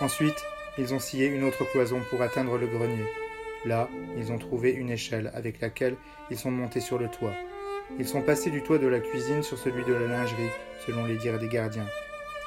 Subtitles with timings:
[0.00, 0.44] Ensuite,
[0.78, 3.04] ils ont scié une autre cloison pour atteindre le grenier.
[3.64, 5.96] Là, ils ont trouvé une échelle avec laquelle
[6.30, 7.34] ils sont montés sur le toit.
[7.98, 10.50] Ils sont passés du toit de la cuisine sur celui de la lingerie,
[10.86, 11.86] selon les dires des gardiens.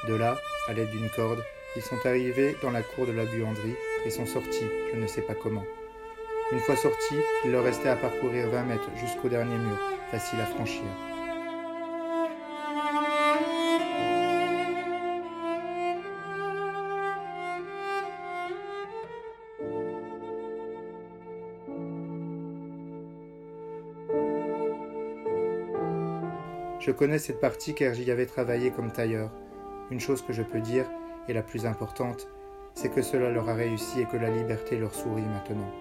[0.08, 0.38] De là,
[0.68, 1.44] à l'aide d'une corde,
[1.76, 5.22] ils sont arrivés dans la cour de la buanderie et sont sortis, je ne sais
[5.22, 5.66] pas comment.
[6.52, 7.16] Une fois sortis,
[7.46, 9.78] il leur restait à parcourir 20 mètres jusqu'au dernier mur,
[10.10, 10.84] facile à franchir.
[26.82, 29.30] Je connais cette partie car j'y avais travaillé comme tailleur.
[29.92, 30.90] Une chose que je peux dire,
[31.28, 32.28] et la plus importante,
[32.74, 35.72] c'est que cela leur a réussi et que la liberté leur sourit maintenant.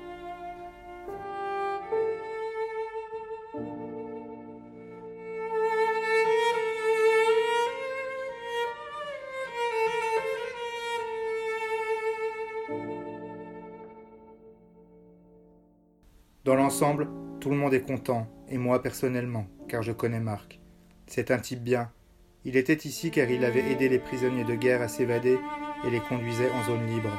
[16.45, 17.09] Dans l'ensemble,
[17.41, 20.59] tout le monde est content, et moi personnellement, car je connais Marc.
[21.12, 21.91] C'est un type bien.
[22.44, 25.36] Il était ici car il avait aidé les prisonniers de guerre à s'évader
[25.84, 27.10] et les conduisait en zone libre.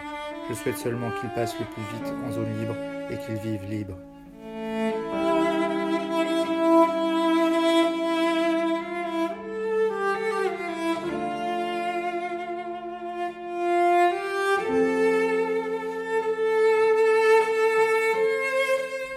[0.47, 2.75] Je souhaite seulement qu'ils passent le plus vite en zone libre
[3.09, 3.97] et qu'ils vivent libres.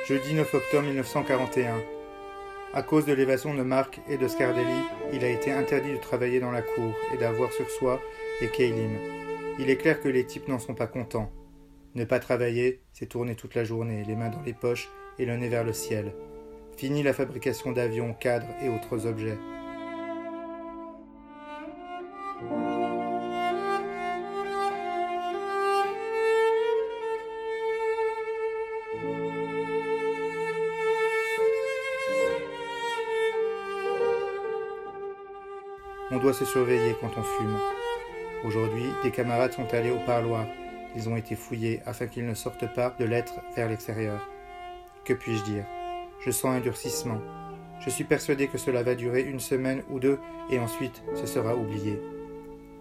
[0.09, 1.94] Jeudi 9 octobre 1941.
[2.77, 6.41] À cause de l'évasion de Marc et de Scardelli, il a été interdit de travailler
[6.41, 8.03] dans la cour et d'avoir sur soi
[8.41, 8.99] les Keilim.
[9.61, 11.31] Il est clair que les types n'en sont pas contents.
[11.95, 14.91] Ne pas travailler, c'est tourner toute la journée, les mains dans les poches
[15.21, 16.13] et le nez vers le ciel.
[16.77, 19.39] Fini la fabrication d'avions, cadres et autres objets.
[36.15, 37.59] On doit se surveiller quand on fume.
[38.45, 40.47] Aujourd'hui, des camarades sont allés au parloir.
[40.95, 44.29] Ils ont été fouillés afin qu'ils ne sortent pas de l'être vers l'extérieur.
[45.05, 45.65] Que puis-je dire?
[46.25, 47.21] Je sens un durcissement.
[47.81, 50.21] Je suis persuadé que cela va durer une semaine ou deux
[50.53, 52.01] et ensuite ce sera oublié.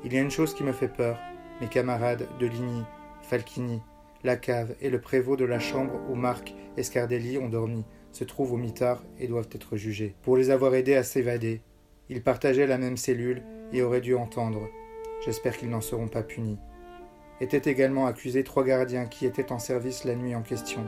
[0.05, 1.17] Il y a une chose qui me fait peur.
[1.59, 2.83] Mes camarades de Ligny,
[3.23, 3.81] Falchini,
[4.23, 8.25] la cave et le prévôt de la chambre où Marc et Scardelli ont dormi se
[8.25, 11.63] trouvent au mitard et doivent être jugés pour les avoir aidés à s'évader
[12.09, 14.67] ils partageaient la même cellule et auraient dû entendre.
[15.25, 16.59] J'espère qu'ils n'en seront pas punis.
[17.41, 20.85] Étaient également accusés trois gardiens qui étaient en service la nuit en question.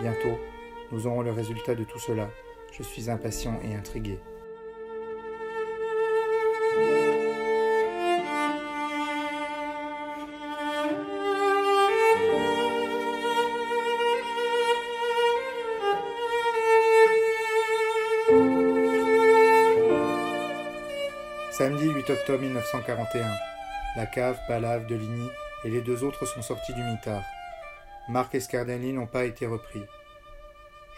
[0.00, 0.38] Bientôt,
[0.90, 2.28] nous aurons le résultat de tout cela.
[2.72, 4.18] Je suis impatient et intrigué.
[21.62, 23.24] Samedi 8 octobre 1941.
[23.94, 25.28] La cave, Palave, Deligny
[25.62, 27.22] et les deux autres sont sortis du mitard.
[28.08, 29.84] Marc et Scardelli n'ont pas été repris.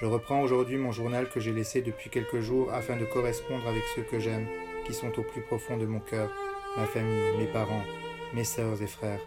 [0.01, 3.83] Je reprends aujourd'hui mon journal que j'ai laissé depuis quelques jours afin de correspondre avec
[3.95, 4.47] ceux que j'aime,
[4.87, 6.31] qui sont au plus profond de mon cœur,
[6.79, 7.85] ma famille, mes parents,
[8.33, 9.21] mes sœurs et frères.